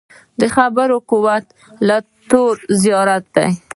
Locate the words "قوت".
1.11-1.45